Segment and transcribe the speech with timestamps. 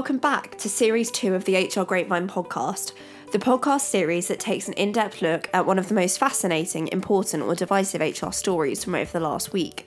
[0.00, 2.92] welcome back to Series 2 of the HR Grapevine podcast,
[3.32, 6.88] the podcast series that takes an in depth look at one of the most fascinating,
[6.88, 9.86] important, or divisive HR stories from over the last week.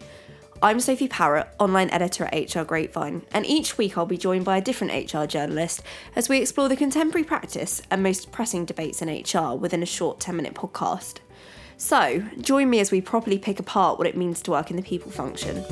[0.62, 4.58] I'm Sophie Parrott, online editor at HR Grapevine, and each week I'll be joined by
[4.58, 5.82] a different HR journalist
[6.16, 10.20] as we explore the contemporary practice and most pressing debates in HR within a short
[10.20, 11.22] 10 minute podcast.
[11.76, 14.84] So, join me as we properly pick apart what it means to work in the
[14.84, 15.66] people function.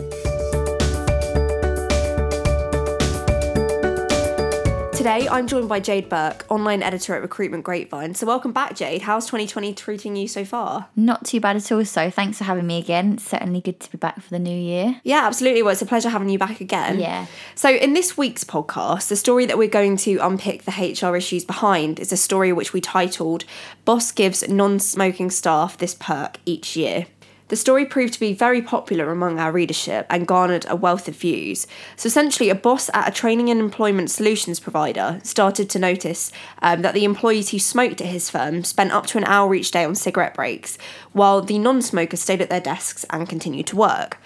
[5.02, 8.14] Today, I'm joined by Jade Burke, online editor at Recruitment Grapevine.
[8.14, 9.02] So, welcome back, Jade.
[9.02, 10.90] How's 2020 treating you so far?
[10.96, 11.84] Not too bad at all.
[11.86, 13.14] So, thanks for having me again.
[13.14, 15.02] It's certainly good to be back for the new year.
[15.04, 15.64] Yeah, absolutely.
[15.64, 17.00] Well, it's a pleasure having you back again.
[17.00, 17.26] Yeah.
[17.56, 21.46] So, in this week's podcast, the story that we're going to unpick the HR issues
[21.46, 23.44] behind is a story which we titled
[23.86, 27.08] Boss Gives Non Smoking Staff This Perk Each Year.
[27.52, 31.18] The story proved to be very popular among our readership and garnered a wealth of
[31.18, 31.68] views.
[31.98, 36.82] So, essentially, a boss at a training and employment solutions provider started to notice um,
[36.82, 39.84] that the employees who smoked at his firm spent up to an hour each day
[39.84, 40.78] on cigarette breaks,
[41.12, 44.18] while the non smokers stayed at their desks and continued to work.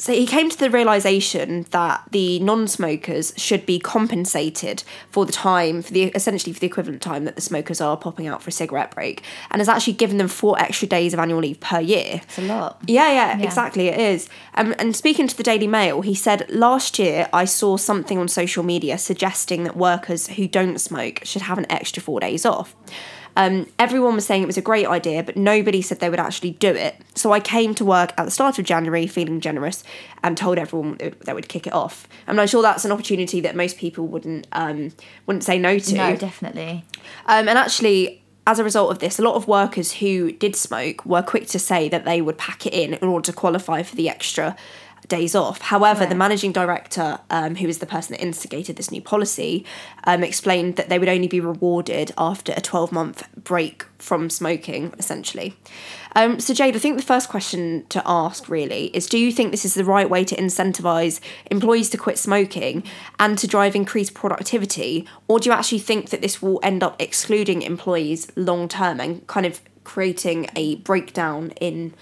[0.00, 5.82] So he came to the realization that the non-smokers should be compensated for the time,
[5.82, 8.52] for the essentially for the equivalent time that the smokers are popping out for a
[8.52, 12.22] cigarette break, and has actually given them four extra days of annual leave per year.
[12.22, 12.80] It's a lot.
[12.86, 13.44] Yeah, yeah, yeah.
[13.44, 14.30] exactly, it is.
[14.54, 18.26] Um, and speaking to the Daily Mail, he said last year I saw something on
[18.28, 22.74] social media suggesting that workers who don't smoke should have an extra four days off.
[23.36, 26.52] Um, everyone was saying it was a great idea, but nobody said they would actually
[26.52, 26.96] do it.
[27.14, 29.84] So I came to work at the start of January feeling generous
[30.22, 32.08] and told everyone that would kick it off.
[32.26, 34.92] I'm not sure that's an opportunity that most people wouldn't um,
[35.26, 35.94] wouldn't say no to.
[35.94, 36.84] No, definitely.
[37.26, 41.04] Um, and actually, as a result of this, a lot of workers who did smoke
[41.06, 43.96] were quick to say that they would pack it in in order to qualify for
[43.96, 44.56] the extra
[45.08, 45.60] days off.
[45.60, 46.08] However, right.
[46.08, 49.64] the managing director, um, who is the person that instigated this new policy,
[50.04, 54.94] um, explained that they would only be rewarded after a 12 month break from smoking,
[54.98, 55.56] essentially.
[56.16, 59.50] Um, so, Jade, I think the first question to ask really is do you think
[59.50, 61.20] this is the right way to incentivise
[61.50, 62.82] employees to quit smoking
[63.18, 65.06] and to drive increased productivity?
[65.28, 69.26] Or do you actually think that this will end up excluding employees long term and
[69.26, 71.94] kind of creating a breakdown in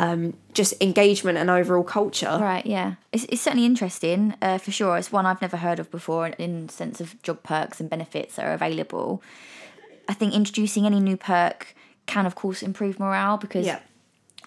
[0.00, 2.38] um, just engagement and overall culture.
[2.40, 2.94] Right, yeah.
[3.12, 4.96] It's, it's certainly interesting, uh, for sure.
[4.96, 8.36] It's one I've never heard of before in the sense of job perks and benefits
[8.36, 9.22] that are available.
[10.08, 11.74] I think introducing any new perk
[12.06, 13.80] can, of course, improve morale because yeah.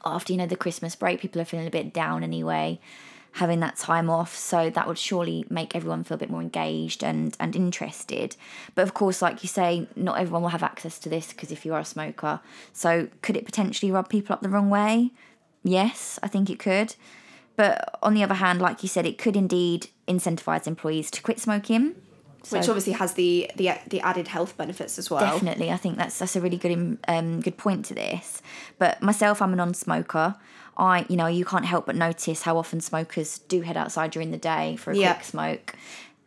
[0.03, 2.80] after, you know, the Christmas break, people are feeling a bit down anyway
[3.34, 4.35] having that time off.
[4.35, 8.35] So that would surely make everyone feel a bit more engaged and, and interested.
[8.75, 11.66] But of course, like you say, not everyone will have access to this because if
[11.66, 12.41] you are a smoker.
[12.74, 15.12] So could it potentially rub people up the wrong way?
[15.63, 16.96] Yes, I think it could.
[17.56, 21.40] But on the other hand, like you said, it could indeed incentivize employees to quit
[21.40, 21.96] smoking.
[22.44, 25.22] So Which obviously has the, the the added health benefits as well.
[25.22, 28.41] Definitely, I think that's that's a really good um, good point to this.
[28.78, 30.35] But myself, I'm a non-smoker.
[30.75, 34.31] I, you know, you can't help but notice how often smokers do head outside during
[34.31, 35.18] the day for a yep.
[35.18, 35.75] quick smoke,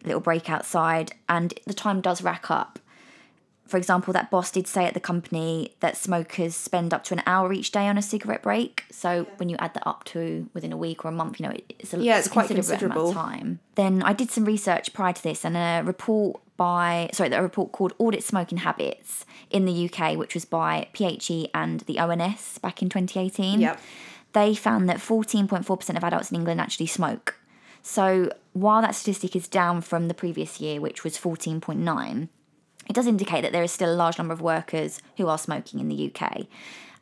[0.05, 2.79] little break outside, and the time does rack up
[3.66, 7.22] for example, that boss did say at the company that smokers spend up to an
[7.27, 8.84] hour each day on a cigarette break.
[8.91, 9.34] So yeah.
[9.37, 11.93] when you add that up to within a week or a month, you know, it's
[11.93, 13.59] a, yeah, it's, quite considerable time.
[13.75, 17.72] Then I did some research prior to this, and a report by sorry, a report
[17.72, 22.83] called Adult Smoking Habits in the UK, which was by PHE and the ONS back
[22.83, 23.60] in 2018.
[23.60, 23.81] Yep.
[24.33, 27.38] They found that 14.4% of adults in England actually smoke.
[27.83, 32.28] So while that statistic is down from the previous year, which was 14.9
[32.89, 35.81] it does indicate that there is still a large number of workers who are smoking
[35.81, 36.47] in the UK.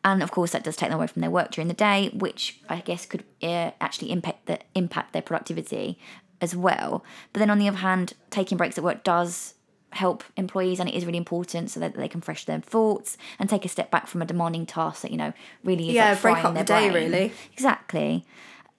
[0.05, 2.61] And of course, that does take them away from their work during the day, which
[2.69, 5.99] I guess could uh, actually impact, the, impact their productivity
[6.41, 7.05] as well.
[7.33, 9.55] But then on the other hand, taking breaks at work does
[9.95, 13.49] help employees and it is really important so that they can fresh their thoughts and
[13.49, 16.23] take a step back from a demanding task that you know really is yeah like
[16.23, 17.13] break up the day brain.
[17.13, 18.27] really exactly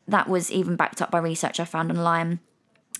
[0.07, 2.39] that was even backed up by research i found online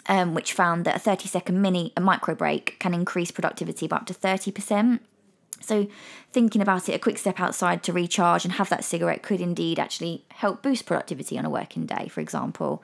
[0.08, 3.98] um, which found that a 30 second mini a micro break can increase productivity by
[3.98, 5.00] up to 30%.
[5.62, 5.88] So,
[6.32, 9.80] thinking about it, a quick step outside to recharge and have that cigarette could indeed
[9.80, 12.84] actually help boost productivity on a working day, for example.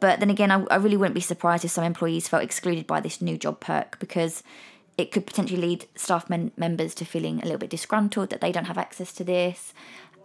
[0.00, 3.00] But then again, I, I really wouldn't be surprised if some employees felt excluded by
[3.00, 4.42] this new job perk because
[4.96, 8.52] it could potentially lead staff men- members to feeling a little bit disgruntled that they
[8.52, 9.72] don't have access to this.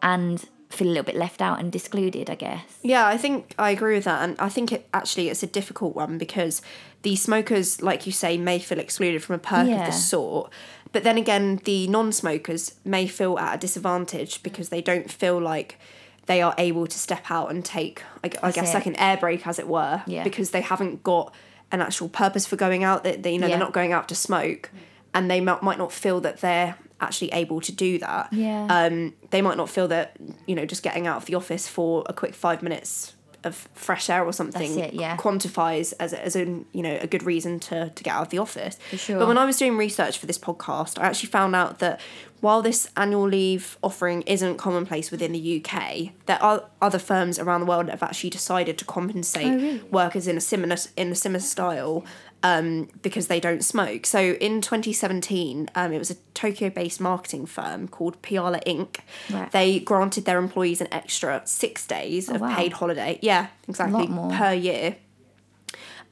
[0.01, 0.43] And
[0.73, 2.63] feel a little bit left out and discluded, I guess.
[2.81, 5.95] Yeah, I think I agree with that, and I think it actually it's a difficult
[5.95, 6.61] one because
[7.03, 9.81] the smokers, like you say, may feel excluded from a perk yeah.
[9.81, 10.51] of this sort.
[10.91, 15.79] But then again, the non-smokers may feel at a disadvantage because they don't feel like
[16.27, 18.75] they are able to step out and take, I, I guess, it.
[18.75, 20.23] like an air break, as it were, yeah.
[20.23, 21.33] because they haven't got
[21.71, 23.03] an actual purpose for going out.
[23.03, 23.53] That, that you know Yeah.
[23.57, 24.69] they're not going out to smoke,
[25.13, 28.31] and they might, might not feel that they're actually able to do that.
[28.31, 28.67] Yeah.
[28.69, 32.03] Um, they might not feel that you know just getting out of the office for
[32.07, 33.13] a quick five minutes
[33.43, 35.17] of fresh air or something it, yeah.
[35.17, 38.29] quantifies as a, as a you know a good reason to to get out of
[38.29, 38.77] the office.
[38.89, 39.19] For sure.
[39.19, 41.99] But when I was doing research for this podcast, I actually found out that
[42.43, 47.61] while this annual leave offering isn't commonplace within the UK, there are other firms around
[47.61, 49.79] the world that have actually decided to compensate Oh, really?
[49.91, 52.03] workers in a similar in a similar style
[52.43, 54.05] um, because they don't smoke.
[54.05, 58.97] So in 2017, um, it was a Tokyo-based marketing firm called Piala Inc.
[59.31, 59.49] Right.
[59.51, 62.55] They granted their employees an extra six days of Oh, wow.
[62.57, 63.19] paid holiday.
[63.21, 64.07] Yeah, exactly
[64.37, 64.97] per year.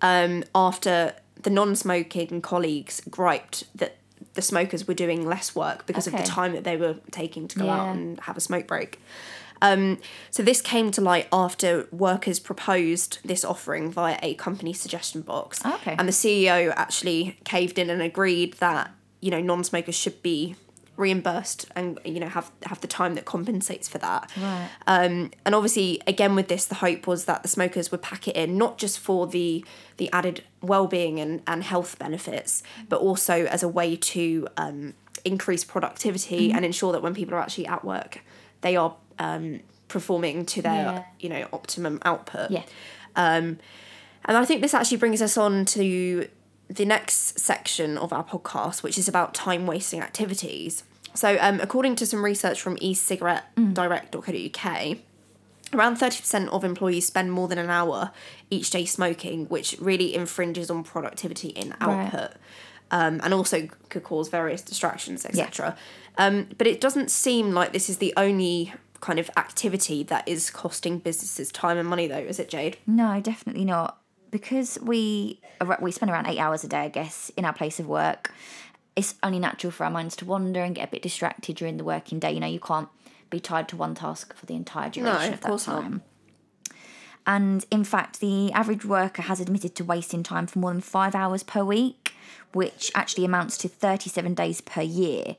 [0.02, 1.14] Um, after
[1.44, 3.98] the non-smoking colleagues griped that
[4.34, 7.60] the smokers were doing less work because of the time that they were taking to
[7.60, 9.00] go out and have a smoke break.
[9.62, 10.00] Um,
[10.32, 15.64] so this came to light after workers proposed this offering via a company suggestion box.
[15.66, 15.96] Okay.
[15.98, 20.56] And the CEO actually caved in and agreed that you know non-smokers should be
[20.98, 24.30] reimbursed and you know have have the time that compensates for that.
[24.40, 24.70] Right.
[24.88, 28.36] Um, and obviously, again with this, the hope was that the smokers would pack it
[28.36, 29.66] in not just for the
[29.98, 34.94] the added well-being and, and health benefits, but also as a way to um,
[35.26, 36.56] increase productivity Mm-hmm.
[36.58, 38.22] and ensure that when people are actually at work,
[38.62, 41.04] they are um, performing to their Yeah.
[41.20, 42.52] you know optimum output.
[42.52, 42.64] Yeah.
[43.16, 43.58] Um
[44.24, 46.28] and I think this actually brings us on to
[46.76, 50.84] the next section of our podcast, which is about time wasting activities.
[51.14, 54.98] So, um, according to some research from ecigarettedirect.co.uk,
[55.74, 58.12] around 30% of employees spend more than an hour
[58.50, 62.06] each day smoking, which really infringes on productivity in Right.
[62.06, 62.32] output.
[62.92, 65.78] Um, and also could cause various distractions, etc.
[66.18, 70.50] Um, but it doesn't seem like this is the only kind of activity that is
[70.50, 72.78] costing businesses time and money, though, is it, Jade?
[72.86, 74.01] No, definitely not.
[74.32, 75.40] Because we
[75.80, 78.34] we spend around eight hours a day, I guess, in our place of work.
[78.96, 81.84] It's only natural for our minds to wander and get a bit distracted during the
[81.84, 82.32] working day.
[82.34, 82.90] You know, you can't
[83.30, 85.82] be tied to one task for the entire duration of of that course not.
[85.82, 86.02] time.
[87.26, 91.14] And in fact, the average worker has admitted to wasting time for more than five
[91.14, 92.14] hours per week,
[92.54, 95.38] which actually amounts to 37 days per year.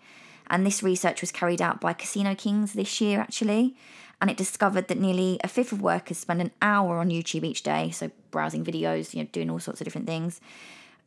[0.49, 3.77] And this research was carried out by Casino Kings this year, actually.
[4.21, 7.63] And it discovered that nearly a fifth of workers spend an hour on YouTube each
[7.65, 10.41] day, so browsing videos, you know, doing all sorts of different things,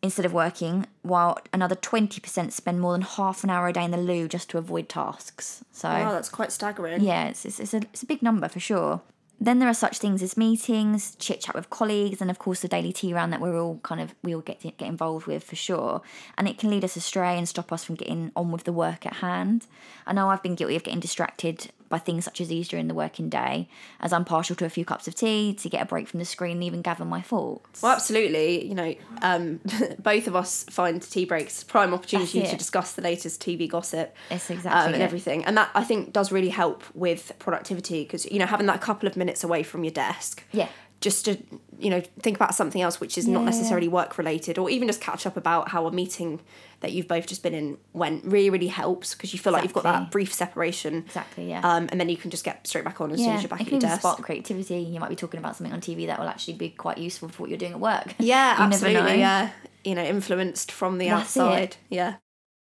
[0.01, 3.92] instead of working, while another 20% spend more than half an hour a day in
[3.92, 5.66] the loo just to avoid tasks.
[5.72, 5.89] So.
[5.89, 7.01] Wow, that's quite staggering.
[7.01, 9.01] Yeah, it's, it's, it's, a, it's a big number for sure.
[9.39, 12.69] Then there are such things as meetings, chit chat with colleagues, and of course the
[12.69, 15.57] daily tea round that we're all kind of we all get get involved with for
[15.57, 16.01] sure.
[16.38, 19.06] And it can lead us astray and stop us from getting on with the work
[19.06, 19.68] at hand.
[20.07, 22.93] I know I've been guilty of getting distracted by things such as these during the
[22.93, 23.67] working day,
[23.99, 26.25] as I'm partial to a few cups of tea to get a break from the
[26.25, 27.81] screen and even gather my thoughts.
[27.81, 28.65] Well, absolutely.
[28.65, 29.59] You know, um,
[29.99, 34.15] both of us find tea breaks prime opportunity to discuss the latest TV gossip.
[34.29, 35.05] It's um, exactly and it.
[35.05, 38.81] everything, and that I think does really help with productivity because you know having that
[38.81, 40.69] couple of minutes away from your desk, Yeah.
[41.01, 41.38] Just to
[41.77, 43.45] you know think about something else which is not Yeah.
[43.47, 46.39] necessarily work related, or even just catch up about how a meeting
[46.80, 49.74] that you've both just been in went really really helps because you feel like you've
[49.74, 51.62] got that brief separation, Exactly, yeah.
[51.63, 53.62] um, and then you can just get straight back on as soon as you're back
[53.62, 53.99] it at your desk.
[54.02, 54.78] spark creativity.
[54.80, 57.44] You might be talking about something on TV that will actually be quite useful for
[57.44, 58.16] what you're doing at work.
[58.19, 59.19] Yeah, absolutely.
[59.19, 59.52] Yeah,
[59.83, 61.40] you know, influenced from the That's it.
[61.42, 61.78] outside.
[61.90, 62.16] Yeah.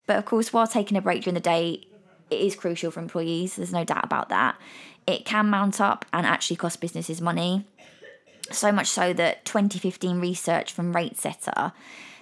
[0.08, 1.88] But of course, while taking a break during the day,
[2.30, 3.56] it is crucial for employees.
[3.56, 4.56] There's no doubt about that.
[5.08, 7.66] It can mount up and actually cost businesses money.
[8.52, 11.72] So much so that 2015 research from RateSetter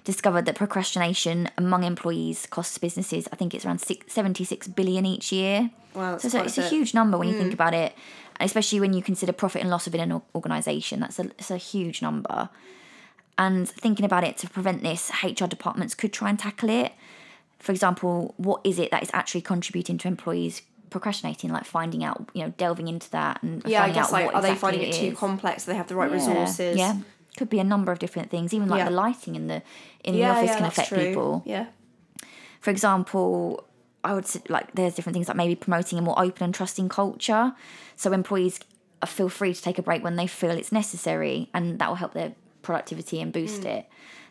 [0.04, 5.32] discovered that procrastination among employees costs businesses, I think it's around six, 76 billion each
[5.32, 5.70] year.
[5.94, 6.70] Wow, that's so, so it's a bit.
[6.70, 7.54] huge number when you think mm.
[7.54, 7.94] about it,
[8.40, 11.00] and especially when you consider profit and loss within an organisation.
[11.00, 12.48] That's a, it's a huge number.
[13.36, 16.92] And thinking about it to prevent this, HR departments could try and tackle it.
[17.58, 21.50] For example, what is it that is actually contributing to employees procrastinating?
[21.52, 24.26] Like finding out, you know, delving into that and Yeah, I finding guess out like
[24.26, 25.64] what are they finding it too complex?
[25.64, 26.76] Do they have the right Yeah, resources?
[26.76, 26.96] Yeah,
[27.36, 28.52] could be a number of different things.
[28.52, 28.84] Even like Yeah.
[28.86, 29.62] the lighting in the
[30.04, 31.06] in yeah, the office can affect true.
[31.06, 31.66] people Yeah.
[32.60, 33.64] for example,
[34.04, 36.88] I would say, like there's different things like maybe promoting a more open and trusting
[36.88, 37.52] culture,
[37.96, 38.60] so employees
[39.06, 42.14] feel free to take a break when they feel it's necessary, and that will help
[42.14, 43.34] their productivity and Mm.
[43.34, 43.86] boost it.